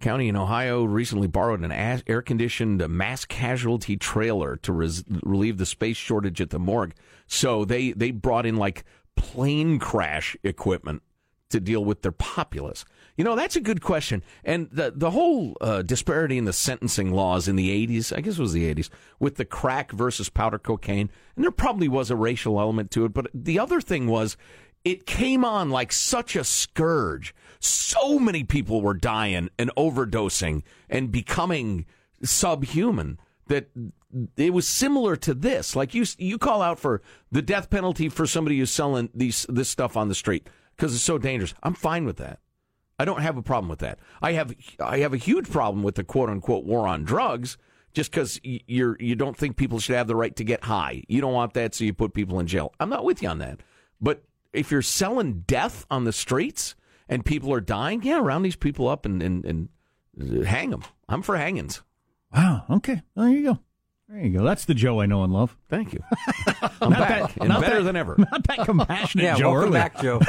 [0.00, 5.56] county in Ohio recently borrowed an air conditioned uh, mass casualty trailer to res- relieve
[5.56, 6.92] the space shortage at the morgue.
[7.26, 8.84] So they, they brought in like
[9.16, 11.02] plane crash equipment
[11.50, 12.84] to deal with their populace.
[13.16, 14.22] You know, that's a good question.
[14.44, 18.38] And the, the whole uh, disparity in the sentencing laws in the 80s, I guess
[18.38, 22.16] it was the 80s, with the crack versus powder cocaine, and there probably was a
[22.16, 23.14] racial element to it.
[23.14, 24.36] But the other thing was,
[24.84, 27.34] it came on like such a scourge.
[27.60, 31.86] So many people were dying and overdosing and becoming
[32.22, 33.68] subhuman that
[34.36, 35.74] it was similar to this.
[35.74, 37.00] Like you, you call out for
[37.32, 41.04] the death penalty for somebody who's selling these this stuff on the street because it's
[41.04, 41.54] so dangerous.
[41.62, 42.40] I'm fine with that.
[42.98, 43.98] I don't have a problem with that.
[44.22, 47.56] I have I have a huge problem with the quote unquote war on drugs.
[47.92, 51.20] Just because you're you don't think people should have the right to get high, you
[51.20, 52.72] don't want that, so you put people in jail.
[52.80, 53.60] I'm not with you on that.
[54.00, 56.74] But if you're selling death on the streets
[57.08, 59.68] and people are dying, yeah, round these people up and and, and
[60.20, 60.82] uh, hang them.
[61.08, 61.82] I'm for hangings.
[62.34, 62.64] Wow.
[62.68, 63.02] Okay.
[63.14, 63.58] There you go.
[64.08, 64.44] There you go.
[64.44, 65.56] That's the Joe I know and love.
[65.70, 66.00] Thank you.
[66.82, 68.16] I'm back and not better that- than ever.
[68.18, 69.82] Not that compassionate Yeah, Joe welcome earlier.
[69.82, 70.20] back, Joe.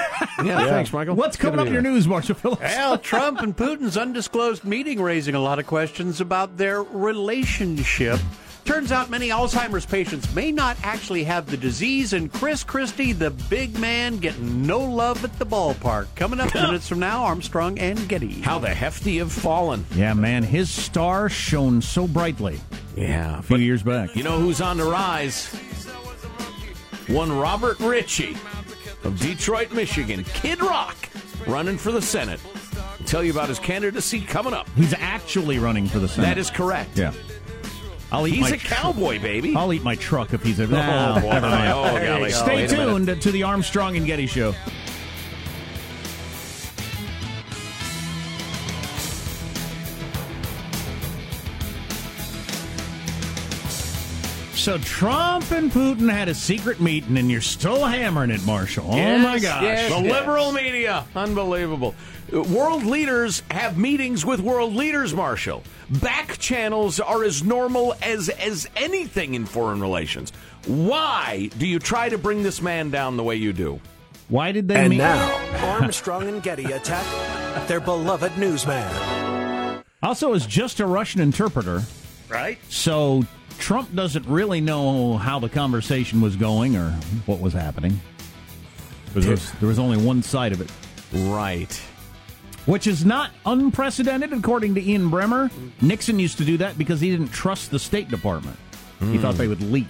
[0.44, 1.16] Yeah, thanks, Michael.
[1.16, 1.92] What's coming up in your here.
[1.92, 2.62] news, Marshall Phillips?
[2.62, 8.20] Well, Trump and Putin's undisclosed meeting raising a lot of questions about their relationship.
[8.66, 13.30] Turns out many Alzheimer's patients may not actually have the disease, and Chris Christie, the
[13.30, 16.08] big man, getting no love at the ballpark.
[16.16, 18.42] Coming up minutes from now, Armstrong and Getty.
[18.42, 19.86] How the hefty have fallen.
[19.94, 22.60] Yeah, man, his star shone so brightly
[22.96, 24.16] Yeah, a few years back.
[24.16, 25.54] You know who's on the rise?
[27.08, 28.36] One Robert Ritchie
[29.04, 30.24] of Detroit, Michigan.
[30.24, 30.98] Kid Rock
[31.46, 32.40] running for the Senate.
[32.76, 34.68] I'll tell you about his candidacy coming up.
[34.76, 36.26] He's actually running for the Senate.
[36.26, 36.98] That is correct.
[36.98, 37.14] Yeah.
[38.16, 39.56] I'll eat He's my a cowboy, baby.
[39.56, 40.64] I'll eat my truck if he's a.
[40.64, 41.30] Oh, No, boy.
[41.32, 41.72] never mind.
[41.74, 42.32] Oh, golly.
[42.32, 43.06] Stay Wait a minute.
[43.08, 44.56] tuned to the Armstrong and Getty Show.
[54.54, 58.88] So Trump and Putin had a secret meeting, and you're still hammering it, Marshall.
[58.90, 59.62] oh my gosh!
[59.62, 61.06] yes, the liberal media.
[61.16, 61.94] Unbelievable.
[62.44, 65.64] World leaders have meetings with world leaders, Marshall.
[66.02, 70.34] Back channels are as normal as as anything in foreign relations.
[70.66, 73.80] Why do you try to bring this man down the way you do?
[74.28, 74.98] Why did they And meet?
[74.98, 75.34] now,
[75.80, 77.06] Armstrong and Getty attack
[77.68, 79.82] their beloved newsman.
[80.04, 81.84] Also, is just a Russian interpreter,
[82.28, 82.58] right?
[82.70, 83.24] so
[83.60, 86.90] Trump doesn't really know how the conversation was going or
[87.28, 87.98] what was happening.
[89.14, 90.70] There was, there was only one side of it.
[91.30, 91.82] Right.
[92.66, 95.52] Which is not unprecedented, according to Ian Bremmer.
[95.82, 98.58] Nixon used to do that because he didn't trust the State Department.
[99.00, 99.88] He thought they would leak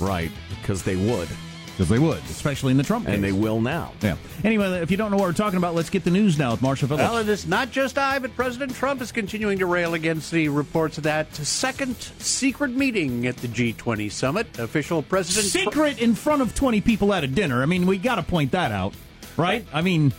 [0.00, 0.30] Right.
[0.60, 1.28] Because they would.
[1.72, 3.14] because they would, especially in the Trump case.
[3.16, 3.92] And they will now.
[4.00, 4.16] Yeah.
[4.44, 6.62] Anyway, if you don't know what we're talking about, let's get the news now with
[6.62, 7.08] Marshall Phillips.
[7.08, 10.48] Well, it is not just I, but President Trump is continuing to rail against the
[10.48, 14.58] reports of that second secret meeting at the G20 summit.
[14.58, 17.62] Official President Tr- Secret in front of twenty people at a dinner.
[17.62, 18.94] I mean, we got to point that out,
[19.36, 19.64] right?
[19.72, 20.12] I mean,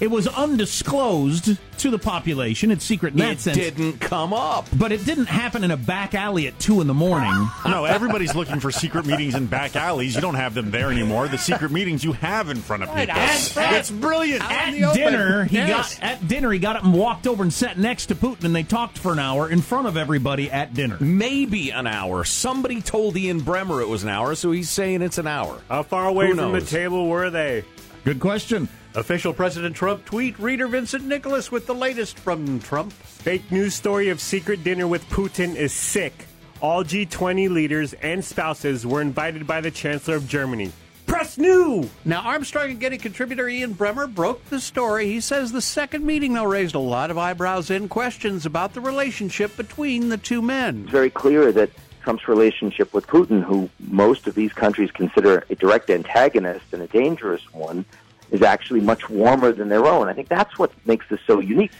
[0.00, 2.70] It was undisclosed to the population.
[2.70, 3.56] It's secret in that It sense.
[3.56, 4.66] didn't come up.
[4.76, 7.32] But it didn't happen in a back alley at two in the morning.
[7.66, 10.14] No, everybody's looking for secret meetings in back alleys.
[10.14, 11.26] You don't have them there anymore.
[11.28, 13.14] The secret meetings you have in front of people.
[13.16, 14.42] out- It's brilliant.
[14.50, 15.98] At the dinner, he Yes.
[15.98, 16.52] got at dinner.
[16.52, 19.12] He got up and walked over and sat next to Putin, and they talked for
[19.12, 20.96] an hour in front of everybody at dinner.
[21.00, 22.24] Maybe an hour.
[22.24, 25.58] Somebody told Ian Bremmer it was an hour, so he's saying it's an hour.
[25.68, 27.64] How far away Who from the table were they?
[28.04, 28.68] Good question.
[28.96, 32.94] Official President Trump tweet reader Vincent Nicholas with the latest from Trump.
[32.94, 36.14] Fake news story of secret dinner with Putin is sick.
[36.62, 40.72] All G20 leaders and spouses were invited by the Chancellor of Germany.
[41.04, 41.90] Press new!
[42.06, 45.08] Now, Armstrong and Getty contributor Ian Bremmer broke the story.
[45.08, 48.80] He says the second meeting, though, raised a lot of eyebrows and questions about the
[48.80, 50.84] relationship between the two men.
[50.84, 51.68] It's very clear that
[52.00, 56.86] Trump's relationship with Putin, who most of these countries consider a direct antagonist and a
[56.86, 57.84] dangerous one,
[58.30, 60.08] is actually much warmer than their own.
[60.08, 61.72] I think that's what makes this so unique.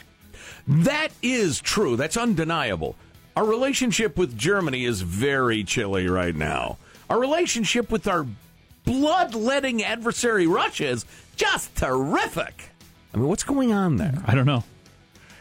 [0.67, 1.97] That is true.
[1.97, 2.97] That's undeniable.
[3.37, 6.79] Our relationship with Germany is very chilly right now.
[7.11, 8.27] Our relationship with our
[8.85, 11.05] bloodletting adversary Russia is
[11.37, 12.71] just terrific.
[13.13, 14.23] I mean, what's going on there?
[14.27, 14.65] I don't know.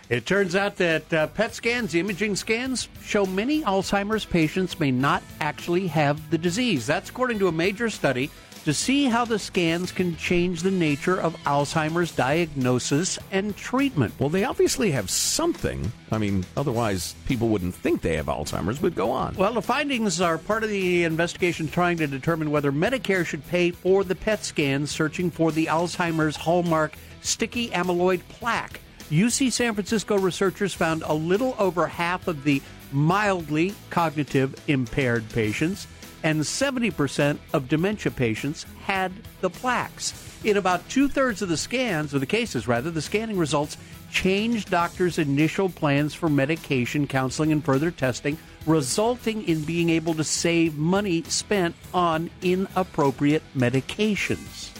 [0.09, 5.23] It turns out that uh, PET scans, imaging scans, show many Alzheimer's patients may not
[5.41, 6.85] actually have the disease.
[6.85, 8.29] That's according to a major study
[8.65, 14.11] to see how the scans can change the nature of Alzheimer's diagnosis and treatment.
[14.19, 15.91] Well, they obviously have something.
[16.11, 19.35] I mean, otherwise people wouldn't think they have Alzheimer's, but go on.
[19.35, 23.69] Well, the findings are part of the investigation trying to determine whether Medicare should pay
[23.69, 28.79] for the PET scans searching for the Alzheimer's hallmark sticky amyloid plaque.
[29.11, 35.85] UC San Francisco researchers found a little over half of the mildly cognitive impaired patients,
[36.25, 40.11] and 70% of dementia patients had the plaques.
[40.43, 43.77] In about two thirds of the scans, or the cases rather, the scanning results
[44.11, 50.23] changed doctors' initial plans for medication, counseling, and further testing, resulting in being able to
[50.23, 54.71] save money spent on inappropriate medications.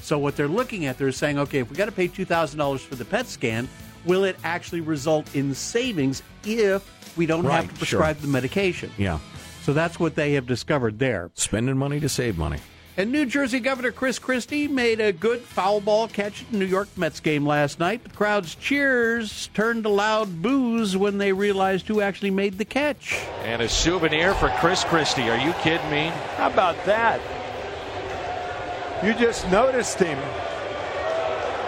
[0.00, 2.58] So what they're looking at, they're saying, okay, if we got to pay two thousand
[2.58, 3.68] dollars for the PET scan,
[4.06, 8.90] will it actually result in savings if we don't Right, have to prescribe the medication?
[8.98, 9.20] Yeah.
[9.62, 11.30] So that's what they have discovered there.
[11.34, 12.58] Spending money to save money.
[12.96, 16.64] And New Jersey Governor Chris Christie made a good foul ball catch at the New
[16.66, 18.02] York Mets game last night.
[18.04, 23.24] The crowd's cheers turned to loud boos when they realized who actually made the catch.
[23.44, 25.30] And a souvenir for Chris Christie.
[25.30, 26.08] Are you kidding me?
[26.36, 27.20] How about that?
[29.04, 30.18] You just noticed him.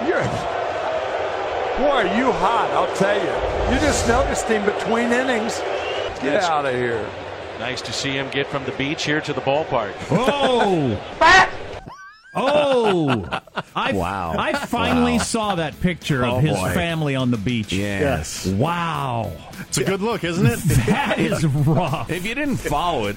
[0.06, 0.22] You're.
[1.78, 3.74] Boy, are you hot, I'll tell you.
[3.74, 5.58] You just noticed him between innings.
[6.20, 7.08] Get That's- out of here.
[7.62, 9.94] Nice to see him get from the beach here to the ballpark.
[10.10, 11.00] Oh!
[12.34, 13.40] oh!
[13.76, 14.34] I, Wow.
[14.36, 15.18] I finally Wow.
[15.22, 16.70] saw that picture Oh, of his boy.
[16.74, 17.72] family on the beach.
[17.72, 18.46] Yes.
[18.46, 19.30] Wow.
[19.60, 20.58] It's a good look, isn't it?
[20.86, 22.10] That is rough.
[22.10, 23.16] If you didn't follow it,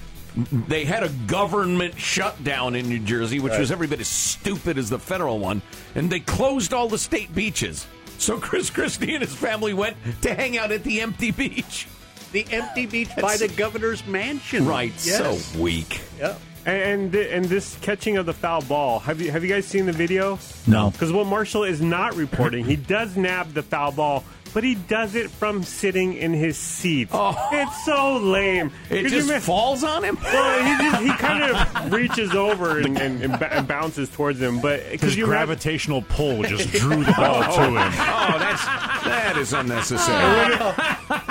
[0.68, 4.90] they had a government shutdown in New Jersey, which was every bit as stupid as
[4.92, 5.62] the federal one,
[5.96, 7.88] and they closed all the state beaches.
[8.18, 11.88] So Chris Christie and his family went to hang out at the empty beach.
[12.36, 14.66] The empty beach by the governor's mansion.
[14.66, 15.46] Right, Yes.
[15.54, 16.02] so weak.
[16.20, 16.36] Yeah.
[16.66, 19.00] And and, and this catching of the foul ball.
[19.00, 20.38] Have you have you guys seen the video?
[20.68, 20.90] No.
[20.90, 25.16] Because what Marshall is not reporting, he does nab the foul ball, but he does
[25.16, 27.10] it from sitting in his seat.
[27.12, 27.36] Oh.
[27.52, 28.72] It's so lame.
[28.90, 30.18] It Could just ima- falls on him.
[30.24, 34.42] Well, he just he kind of reaches over and, and, and, ba- and bounces towards
[34.42, 37.66] him, but His because you have gravitational pull just drew the ball to oh.
[37.66, 37.76] him.
[37.76, 38.64] Oh, that's
[39.04, 40.54] that is unnecessary.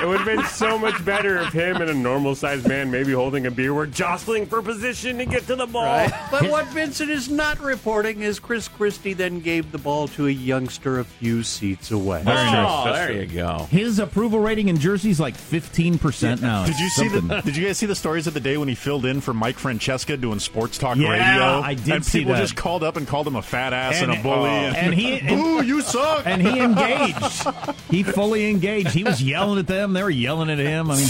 [0.04, 3.12] It would have been so much better if him and a normal sized man, maybe
[3.12, 5.84] holding a beer, were jostling for position to get to the ball.
[5.84, 6.12] Right.
[6.30, 10.30] But what Vincent is not reporting is Chris Christie then gave the ball to a
[10.30, 12.22] youngster a few seats away.
[12.26, 13.66] Oh, there you go.
[13.70, 16.64] His approval rating in Jersey's like 15% now.
[16.66, 17.40] Did you It's see the?
[17.44, 19.56] Did you guys see the stories of the day when he filled in for Mike
[19.56, 21.60] Francesa doing sports talk Yeah, radio?
[21.60, 22.40] I did and see people that.
[22.40, 24.50] just called up and called him a fat ass and, And- a bully.
[24.50, 24.52] oh.
[24.52, 26.26] And he- and- boo, you suck.
[26.26, 27.46] and he engaged.
[27.90, 28.90] He fully engaged.
[28.90, 29.92] He was yelling at them.
[29.92, 30.90] They were yelling at him.
[30.90, 31.08] I mean,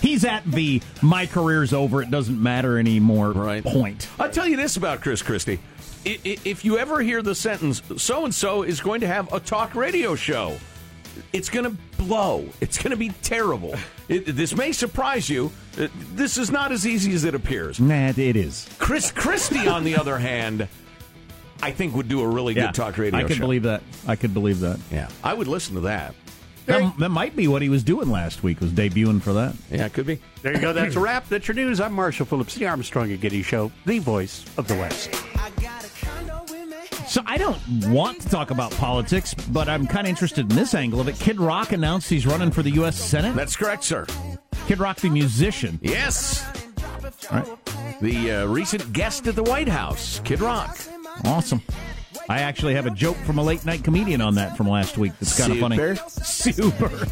[0.00, 2.02] he's at the my career's over.
[2.02, 3.64] It doesn't matter anymore Right.
[3.64, 4.08] point.
[4.18, 5.60] I'll tell you this about Chris Christie.
[6.06, 9.32] I- i- If you ever hear the sentence, so and so is going to have
[9.32, 10.56] a talk radio show,
[11.32, 12.48] it's going to blow.
[12.60, 13.74] It's going to be terrible.
[14.08, 15.50] It, this may surprise you.
[15.78, 17.80] Uh, This is not as easy as it appears.
[17.80, 18.68] Nah, it is.
[18.78, 20.68] Chris Christie, on the other hand,
[21.62, 23.40] I think would do a really Yeah, good talk radio I could show.
[23.42, 23.82] believe that.
[24.06, 24.78] I could believe that.
[24.92, 26.14] Yeah, I would listen to that.
[26.66, 26.98] that.
[26.98, 28.60] That might be what he was doing last week.
[28.60, 29.54] Was debuting for that.
[29.70, 30.18] Yeah, it could be.
[30.42, 30.72] There you go.
[30.72, 31.28] That's a wrap.
[31.28, 31.80] That's your news.
[31.80, 35.14] I'm Marshall Phillips, the Armstrong and Getty Show, the voice of the West.
[37.14, 40.74] So I don't want to talk about politics, but I'm kind of interested in this
[40.74, 41.14] angle of it.
[41.14, 42.96] Kid Rock announced he's running for the U.S.
[42.96, 43.36] Senate.
[43.36, 44.04] That's correct, sir.
[44.66, 45.78] Kid Rock, the musician.
[45.80, 46.44] Yes.
[47.30, 48.00] All right.
[48.00, 50.76] The uh, recent guest at the White House, Kid Rock.
[51.24, 51.62] Awesome.
[52.28, 55.12] I actually have a joke from a late night comedian on that from last week.
[55.20, 55.76] That's kind of funny.
[56.20, 56.88] Super.
[56.88, 57.06] Super.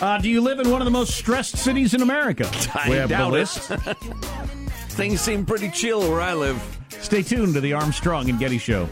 [0.00, 2.48] uh, do you live in one of the most stressed cities in America?
[2.76, 3.58] I we have the list.
[4.90, 6.77] Things seem pretty chill where I live.
[6.90, 8.88] Stay tuned to the Armstrong and Getty Show.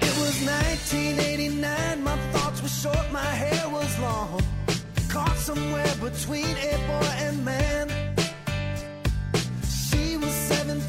[0.00, 4.42] It was 1989, my thoughts were short, my hair was long.
[5.08, 7.95] Caught somewhere between a boy and man.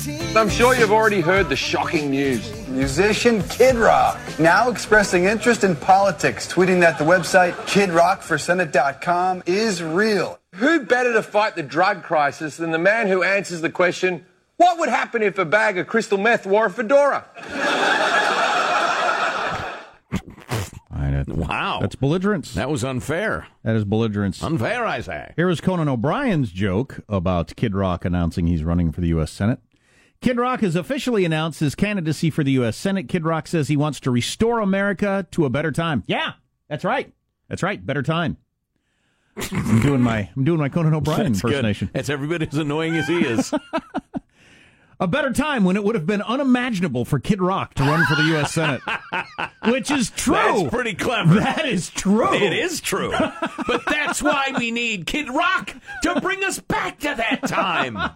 [0.08, 2.68] I'm sure you've already heard the shocking news.
[2.68, 10.40] Musician Kid Rock now expressing interest in politics, tweeting that the website kidrockforsenate.com is real.
[10.56, 14.26] Who better to fight the drug crisis than the man who answers the question,
[14.58, 17.26] what would happen if a bag of crystal meth wore a fedora?
[21.28, 21.80] Wow.
[21.82, 22.54] That's belligerence.
[22.54, 23.48] That was unfair.
[23.64, 24.42] That is belligerence.
[24.42, 25.34] Unfair, I say.
[25.36, 29.32] Here is Conan O'Brien's joke about Kid Rock announcing he's running for the U.S.
[29.32, 29.60] Senate.
[30.22, 32.76] Kid Rock has officially announced his candidacy for the U.S.
[32.76, 33.08] Senate.
[33.08, 36.04] Kid Rock says he wants to restore America to a better time.
[36.08, 36.34] Yeah,
[36.68, 37.14] that's right.
[37.50, 37.84] That's right.
[37.86, 38.38] Better time.
[39.52, 41.50] I'm doing my I'm doing my Conan O'Brien That's good.
[41.50, 41.90] impersonation.
[41.94, 43.54] That's every bit as annoying as he is.
[45.00, 48.16] A better time when it would have been unimaginable for Kid Rock to run for
[48.16, 48.52] the U.S.
[48.52, 48.82] Senate,
[49.68, 50.34] which is true.
[50.34, 51.36] That's pretty clever.
[51.36, 52.34] That is true.
[52.34, 53.12] It is true.
[53.68, 57.96] but that's why we need Kid Rock to bring us back to that time.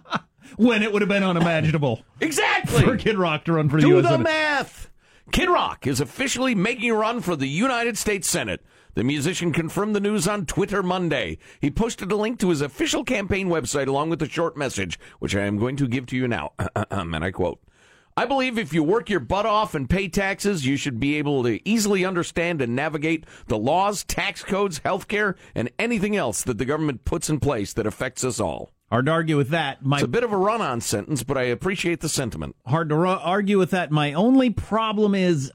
[0.62, 2.82] when it would have been unimaginable Exactly.
[2.82, 4.02] for Kid Rock to run for the Do U.S.
[4.04, 4.24] the Senate.
[4.24, 4.90] math.
[5.32, 8.60] Kid Rock is officially making a run for the United States Senate.
[8.94, 11.38] The musician confirmed the news on Twitter Monday.
[11.60, 15.34] He posted a link to his official campaign website along with a short message, which
[15.34, 16.52] I am going to give to you now.
[16.90, 17.58] and I quote
[18.14, 21.42] I believe if you work your butt off and pay taxes, you should be able
[21.44, 26.66] to easily understand and navigate the laws, tax codes, healthcare, and anything else that the
[26.66, 28.70] government puts in place that affects us all.
[28.92, 29.82] Hard to argue with that.
[29.82, 32.56] My It's a bit of a run on sentence, but I appreciate the sentiment.
[32.66, 33.90] hard to ru- argue with that.
[33.90, 35.50] My only problem is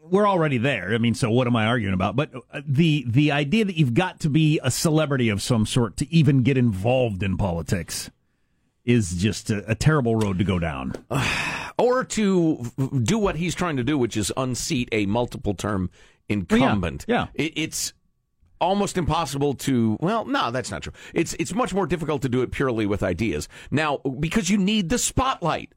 [0.00, 0.94] we're already there.
[0.94, 2.16] I mean, so what am I arguing about?
[2.16, 5.98] But uh, the the idea that you've got to be a celebrity of some sort
[5.98, 8.10] to even get involved in politics
[8.86, 10.94] is just a, a terrible road to go down.
[11.78, 12.64] or to
[13.02, 15.90] do what he's trying to do, which is unseat a multiple term
[16.30, 17.04] incumbent.
[17.06, 17.26] yeah.
[17.34, 17.92] It, it's
[18.64, 19.96] almost impossible to.
[20.00, 20.92] Well, no, that's not true.
[21.12, 24.88] It's it's much more difficult to do it purely with ideas now because you need
[24.88, 25.72] the spotlight.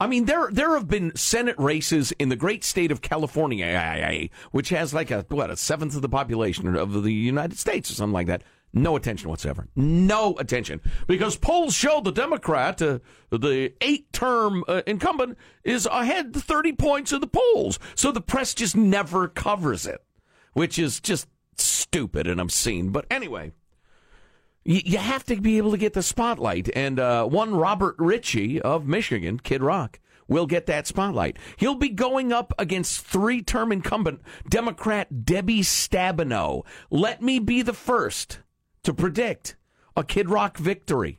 [0.00, 4.70] I mean, there there have been Senate races in the great state of California, which
[4.70, 8.12] has like a what a seventh of the population of the United States or something
[8.12, 8.42] like that.
[8.74, 9.68] No attention whatsoever.
[9.76, 13.00] No attention because polls show the Democrat, uh,
[13.30, 17.78] the eight-term uh, incumbent, is ahead 30 points in the polls.
[17.94, 20.02] So the press just never covers it,
[20.54, 21.28] which is just
[21.92, 22.88] stupid and obscene.
[22.88, 23.52] But anyway,
[24.64, 26.70] you, you have to be able to get the spotlight.
[26.74, 31.36] And uh, one Robert Ritchie of Michigan, Kid Rock, will get that spotlight.
[31.58, 36.64] He'll be going up against three term incumbent Democrat Debbie Stabenow.
[36.90, 38.38] Let me be the first
[38.84, 39.56] to predict
[39.94, 41.18] a Kid Rock victory.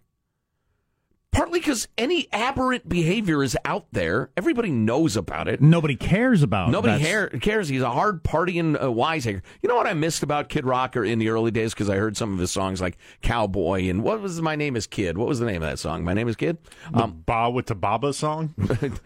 [1.33, 4.29] Partly because any aberrant behavior is out there.
[4.37, 5.61] Everybody knows about it.
[5.61, 6.69] Nobody cares about.
[6.69, 6.71] It.
[6.71, 7.67] Nobody hair, cares.
[7.67, 9.41] He's a hard partying uh, wiseacre.
[9.61, 12.15] You know what I missed about Kid Rocker in the early days because I heard
[12.15, 15.17] some of his songs like Cowboy and what was My Name Is Kid?
[15.17, 16.03] What was the name of that song?
[16.03, 16.57] My Name Is Kid?
[16.91, 18.53] The Ba with the Baba song?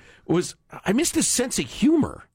[0.27, 2.25] was I missed his sense of humor.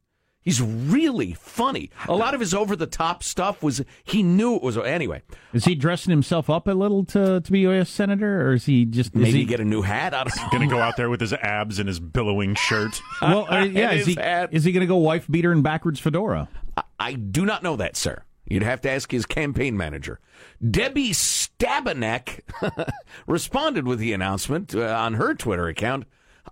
[0.42, 1.90] He's really funny.
[2.08, 5.22] A lot of his over the top stuff was he knew it was anyway.
[5.52, 7.88] Is he dressing himself up a little to to be U.S.
[7.88, 10.66] senator, or is he just is Maybe he, get a new hat out of Gonna
[10.66, 13.00] go out there with his abs and his billowing shirt.
[13.22, 14.48] Well, uh, yeah, is he hat.
[14.52, 16.48] is he going to go wife beater and backwards fedora?
[16.76, 18.24] I- I do not know that, sir.
[18.46, 20.18] You'd have to ask his campaign manager.
[20.68, 22.40] Debbie Stabenow
[23.26, 26.04] responded with the announcement uh, on her Twitter account.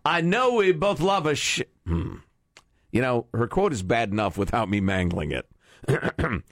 [0.04, 1.62] I know we both love a sh.
[1.86, 2.16] Hmm.
[2.92, 5.48] You know, her quote is bad enough without me mangling it.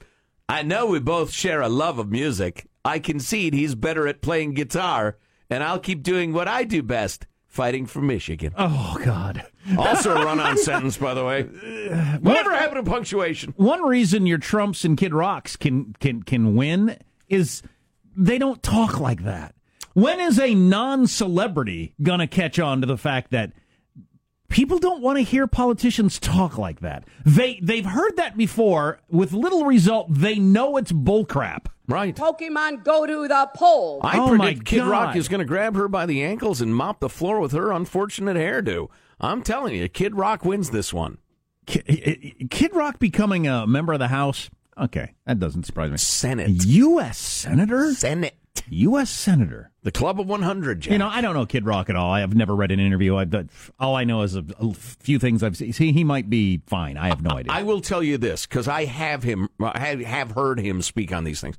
[0.49, 2.67] I know we both share a love of music.
[2.83, 5.17] I concede he's better at playing guitar,
[5.49, 8.53] and I'll keep doing what I do best fighting for Michigan.
[8.57, 9.45] Oh God!
[9.77, 11.43] Also a run on sentence, by the way.
[11.43, 13.53] Whatever happened to punctuation?
[13.57, 17.61] One reason your Trumps and Kid Rocks can can can win is
[18.15, 19.53] they don't talk like that.
[19.93, 23.51] When is a non-celebrity gonna catch on to the fact that
[24.49, 27.05] People don't want to hear politicians talk like that.
[27.25, 30.07] They they've heard that before with little result.
[30.09, 31.67] They know it's bullcrap.
[31.87, 32.15] Right.
[32.15, 34.01] Pokemon go to the polls.
[34.03, 34.89] I Oh, my predict Kid God.
[34.89, 37.71] Rock is going to grab her by the ankles and mop the floor with her
[37.71, 38.89] unfortunate hairdo.
[39.19, 41.17] I'm telling you, Kid Rock wins this one.
[41.65, 44.49] Kid, Kid Rock becoming a member of the House.
[44.77, 45.97] Okay, that doesn't surprise me.
[45.97, 46.63] Senate.
[46.65, 47.17] U.S.
[47.17, 47.91] Senator.
[47.93, 48.35] Senate.
[48.69, 49.09] U.S.
[49.09, 49.71] Senator.
[49.83, 50.91] The Club of 100, Jack.
[50.91, 52.11] You know, I don't know Kid Rock at all.
[52.11, 53.15] I have never read an interview.
[53.15, 53.49] I've done,
[53.79, 55.73] all I know is a, a few things I've seen.
[55.73, 56.97] He, he might be fine.
[56.97, 57.51] I have no idea.
[57.51, 61.23] I will tell you this because I have him, I have heard him speak on
[61.23, 61.57] these things.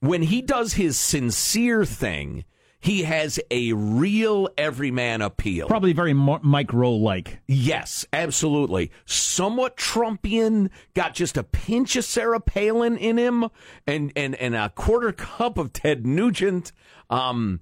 [0.00, 2.44] When he does his sincere thing,
[2.80, 5.66] he has a real everyman appeal.
[5.66, 7.40] Probably very Mo- Mike Rowe like.
[7.46, 8.90] Yes, absolutely.
[9.04, 13.46] Somewhat Trumpian, got just a pinch of Sarah Palin in him,
[13.86, 16.72] and and and a quarter cup of Ted Nugent.
[17.10, 17.60] Um,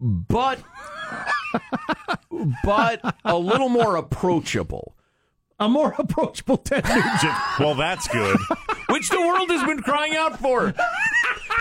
[0.00, 0.60] but
[2.64, 4.94] but a little more approachable.
[5.58, 7.34] A more approachable Ted Nugent.
[7.58, 8.36] Well, that's good.
[8.90, 10.74] which the world has been crying out for.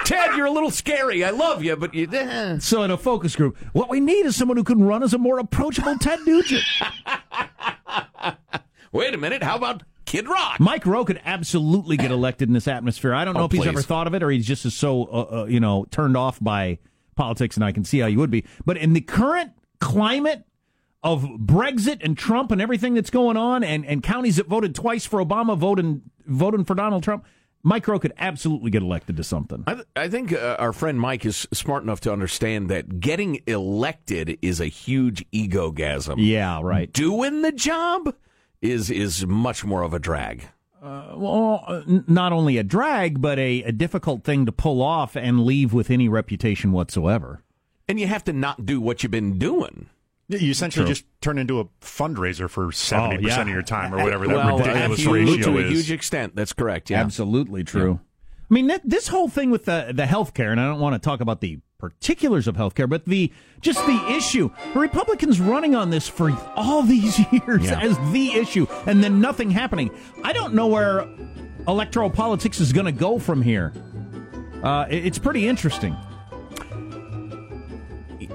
[0.03, 1.23] Ted, you're a little scary.
[1.23, 2.07] I love you, but you.
[2.11, 2.57] eh.
[2.59, 5.17] So in a focus group, what we need is someone who can run as a
[5.17, 6.63] more approachable Ted Nugent.
[8.91, 9.43] Wait a minute.
[9.43, 10.59] How about Kid Rock?
[10.59, 13.13] Mike Rowe could absolutely get elected in this atmosphere.
[13.13, 13.67] I don't know Oh, if he's please.
[13.69, 16.79] ever thought of it or he's just so uh, uh, you know turned off by
[17.15, 18.45] politics, and I can see how you would be.
[18.65, 20.43] But in the current climate
[21.03, 25.05] of Brexit and Trump and everything that's going on, and, and counties that voted twice
[25.05, 27.25] for Obama voting voting for Donald Trump,
[27.67, 29.63] Mike Rowe could absolutely get elected to something.
[29.65, 33.41] I, th- I think uh, our friend Mike is smart enough to understand that getting
[33.47, 36.17] elected is a huge egogasm.
[36.19, 36.93] Yeah, right.
[36.93, 38.13] Doing the job
[38.61, 40.47] is is much more of a drag.
[40.79, 45.15] Uh, well, uh, not only a drag, but a, a difficult thing to pull off
[45.15, 47.41] and leave with any reputation whatsoever.
[47.87, 49.89] And you have to not do what you've been doing.
[50.27, 50.93] You essentially True.
[50.93, 53.29] just turn into a fundraiser for seventy yeah.
[53.29, 56.35] percent of your time, or whatever that well, ridiculous ratio to a huge extent.
[56.35, 56.89] That's correct.
[56.89, 57.01] Yeah.
[57.01, 57.99] Absolutely true.
[58.49, 60.99] I mean, that, this whole thing with the the healthcare, and I don't want to
[60.99, 64.49] talk about the particulars of healthcare, but the just the issue.
[64.73, 67.79] The Republicans running on this for all these years Yeah.
[67.81, 69.91] as the issue, and then nothing happening.
[70.23, 71.07] I don't know where
[71.67, 73.73] electoral politics is going to go from here.
[74.63, 75.95] Uh, it- it's pretty interesting.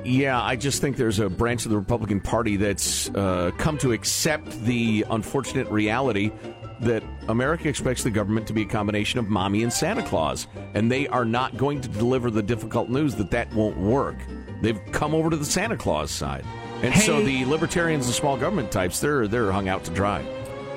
[0.05, 3.93] Yeah, I just think there's a branch of the Republican Party that's uh, come to
[3.93, 6.33] accept the unfortunate reality
[6.81, 10.91] that America expects the government to be a combination of mommy and Santa Claus, and
[10.91, 14.17] they are not going to deliver the difficult news that that won't work.
[14.63, 16.45] They've come over to the Santa Claus side,
[16.83, 20.25] and so the libertarians and small government types they're they're hung out to dry.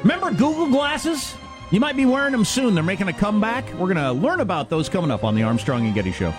[0.01, 1.33] Remember Google glasses?
[1.71, 2.75] You might be wearing them soon.
[2.75, 3.65] They're making a comeback.
[3.73, 6.31] We're going to learn about those coming up on the Armstrong and Getty Show.